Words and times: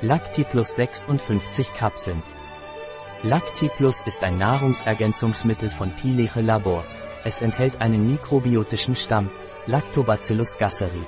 Lacti 0.00 0.44
Plus 0.44 0.76
56 0.76 1.74
Kapseln. 1.74 2.22
Lacti 3.24 3.68
Plus 3.68 4.00
ist 4.06 4.22
ein 4.22 4.38
Nahrungsergänzungsmittel 4.38 5.70
von 5.70 5.90
Pileche 5.90 6.40
Labors. 6.40 7.02
Es 7.24 7.42
enthält 7.42 7.80
einen 7.80 8.06
mikrobiotischen 8.06 8.94
Stamm, 8.94 9.28
Lactobacillus 9.66 10.56
gasseri. 10.56 11.02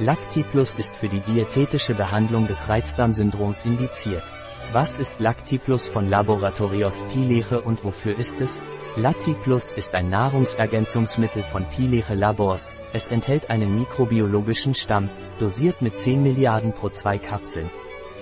Lacti 0.00 0.42
Plus 0.42 0.74
ist 0.74 0.96
für 0.96 1.08
die 1.08 1.20
diätetische 1.20 1.94
Behandlung 1.94 2.46
des 2.46 2.68
Reizdarmsyndroms 2.68 3.64
indiziert. 3.64 4.24
Was 4.70 4.98
ist 4.98 5.18
Lacti 5.18 5.56
Plus 5.56 5.88
von 5.88 6.10
Laboratorios 6.10 7.02
Pileche 7.04 7.62
und 7.62 7.82
wofür 7.84 8.18
ist 8.18 8.42
es? 8.42 8.60
Lacti 8.96 9.32
Plus 9.32 9.72
ist 9.72 9.94
ein 9.94 10.10
Nahrungsergänzungsmittel 10.10 11.42
von 11.42 11.64
Pileche 11.64 12.16
Labors. 12.16 12.70
Es 12.92 13.06
enthält 13.06 13.48
einen 13.48 13.76
mikrobiologischen 13.76 14.74
Stamm, 14.74 15.08
dosiert 15.38 15.80
mit 15.80 15.98
10 15.98 16.22
Milliarden 16.22 16.74
pro 16.74 16.90
2 16.90 17.16
Kapseln. 17.16 17.70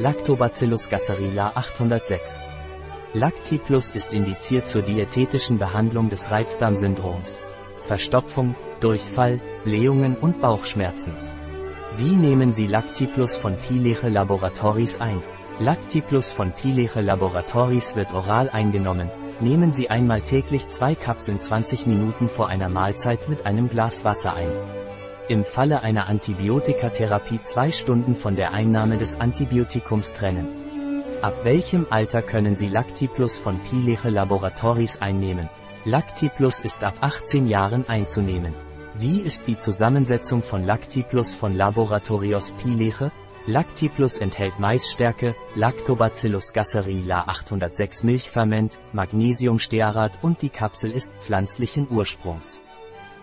Lactobacillus 0.00 0.88
gasserila 0.88 1.56
806. 1.56 2.44
Lacti 3.14 3.58
Plus 3.58 3.90
ist 3.90 4.12
indiziert 4.12 4.68
zur 4.68 4.82
diätetischen 4.82 5.58
Behandlung 5.58 6.08
des 6.08 6.30
Reizdarmsyndroms. 6.30 7.40
Verstopfung, 7.84 8.54
Durchfall, 8.78 9.40
Blähungen 9.64 10.14
und 10.14 10.40
Bauchschmerzen. 10.40 11.14
Wie 11.96 12.14
nehmen 12.14 12.52
Sie 12.52 12.68
Lacti 12.68 13.08
Plus 13.08 13.36
von 13.36 13.56
Pileche 13.56 14.08
Laboratories 14.08 15.00
ein? 15.00 15.20
Lacti 15.58 16.00
Plus 16.00 16.30
von 16.30 16.52
Pileche 16.52 17.00
Laboratories 17.00 17.96
wird 17.96 18.14
oral 18.14 18.50
eingenommen. 18.50 19.10
Nehmen 19.40 19.72
Sie 19.72 19.90
einmal 19.90 20.20
täglich 20.20 20.68
zwei 20.68 20.94
Kapseln 20.94 21.40
20 21.40 21.86
Minuten 21.86 22.28
vor 22.28 22.46
einer 22.46 22.68
Mahlzeit 22.68 23.28
mit 23.28 23.46
einem 23.46 23.68
Glas 23.68 24.04
Wasser 24.04 24.34
ein. 24.34 24.52
Im 25.28 25.44
Falle 25.44 25.82
einer 25.82 26.06
Antibiotikatherapie 26.06 27.42
zwei 27.42 27.70
Stunden 27.70 28.16
von 28.16 28.34
der 28.34 28.52
Einnahme 28.54 28.96
des 28.96 29.20
Antibiotikums 29.20 30.14
trennen. 30.14 30.48
Ab 31.20 31.34
welchem 31.44 31.86
Alter 31.90 32.22
können 32.22 32.54
Sie 32.54 32.68
Lactiplus 32.68 33.38
von 33.38 33.58
Pileche 33.60 34.08
Laboratories 34.08 35.02
einnehmen? 35.02 35.50
Lactiplus 35.84 36.60
ist 36.60 36.82
ab 36.82 36.94
18 37.02 37.46
Jahren 37.46 37.86
einzunehmen. 37.86 38.54
Wie 38.94 39.20
ist 39.20 39.46
die 39.46 39.58
Zusammensetzung 39.58 40.42
von 40.42 40.64
Lactiplus 40.64 41.34
von 41.34 41.54
Laboratorios 41.54 42.52
Pileche? 42.62 43.12
Lactiplus 43.46 44.14
enthält 44.14 44.58
Maisstärke, 44.58 45.34
Lactobacillus 45.54 46.54
gasseri 46.54 47.02
La 47.02 47.28
806 47.28 48.02
Milchferment, 48.02 48.78
Magnesiumstearat 48.94 50.12
und 50.22 50.40
die 50.40 50.50
Kapsel 50.50 50.90
ist 50.90 51.12
pflanzlichen 51.20 51.86
Ursprungs. 51.90 52.62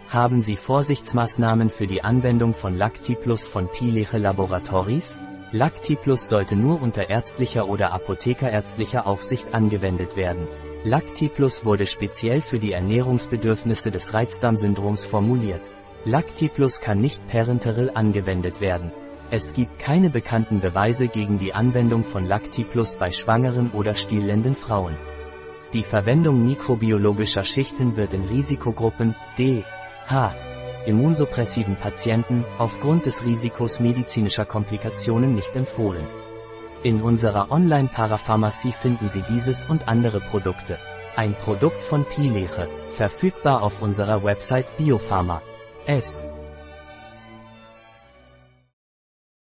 Haben 0.10 0.42
Sie 0.42 0.56
Vorsichtsmaßnahmen 0.56 1.70
für 1.70 1.88
die 1.88 2.04
Anwendung 2.04 2.54
von 2.54 2.76
Lactiplus 2.76 3.46
von 3.46 3.68
Pileche 3.68 4.20
Laboratories? 4.20 5.18
Lactiplus 5.52 6.30
sollte 6.30 6.56
nur 6.56 6.82
unter 6.82 7.10
ärztlicher 7.10 7.68
oder 7.68 7.92
apothekerärztlicher 7.92 9.08
Aufsicht 9.08 9.54
angewendet 9.54 10.16
werden. 10.16 10.48
Lactiplus 10.84 11.66
wurde 11.66 11.88
speziell 11.88 12.42
für 12.42 12.60
die 12.60 12.74
Ernährungsbedürfnisse 12.74 13.90
des 13.90 14.14
Reizdarmsyndroms 14.14 15.06
formuliert. 15.06 15.72
Lactiplus 16.06 16.80
kann 16.80 17.00
nicht 17.00 17.28
parenteral 17.28 17.90
angewendet 17.94 18.62
werden. 18.62 18.92
Es 19.32 19.54
gibt 19.54 19.80
keine 19.80 20.12
bekannten 20.12 20.60
Beweise 20.60 21.08
gegen 21.08 21.40
die 21.40 21.54
Anwendung 21.54 22.04
von 22.04 22.26
Lactiplus 22.26 22.96
bei 22.96 23.10
schwangeren 23.10 23.72
oder 23.72 23.96
stillenden 23.96 24.56
Frauen. 24.56 24.96
Die 25.74 25.84
Verwendung 25.84 26.44
mikrobiologischer 26.44 27.44
Schichten 27.44 27.98
wird 27.98 28.14
in 28.14 28.26
Risikogruppen 28.26 29.16
D, 29.38 29.64
H. 30.08 30.34
Immunsuppressiven 30.86 31.76
Patienten 31.76 32.46
aufgrund 32.60 33.08
des 33.08 33.24
Risikos 33.24 33.80
medizinischer 33.80 34.46
Komplikationen 34.46 35.34
nicht 35.34 35.56
empfohlen. 35.56 36.06
In 36.84 37.02
unserer 37.02 37.50
Online-Parapharmacie 37.50 38.72
finden 38.72 39.10
Sie 39.10 39.24
dieses 39.24 39.64
und 39.66 39.88
andere 39.88 40.20
Produkte. 40.20 40.78
Ein 41.16 41.34
Produkt 41.34 41.84
von 41.84 42.06
Pileche, 42.06 42.68
verfügbar 42.96 43.64
auf 43.64 43.82
unserer 43.82 44.24
Website 44.24 44.78
Biopharma. 44.78 45.42
S. 45.88 46.28